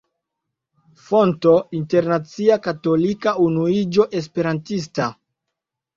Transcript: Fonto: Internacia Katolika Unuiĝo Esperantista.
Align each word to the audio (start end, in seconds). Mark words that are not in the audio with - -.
Fonto: 1.09 1.51
Internacia 1.81 2.57
Katolika 2.69 3.37
Unuiĝo 3.47 4.11
Esperantista. 4.21 5.11